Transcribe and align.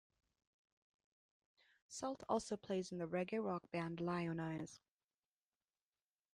Sult 1.87 2.23
also 2.27 2.57
plays 2.57 2.91
in 2.91 2.97
the 2.97 3.05
reggae 3.05 3.37
rock 3.39 3.69
band 3.71 3.99
Lionize. 4.01 4.79